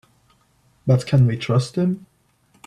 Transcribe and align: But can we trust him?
But 0.87 1.05
can 1.05 1.27
we 1.27 1.37
trust 1.37 1.75
him? 1.75 2.07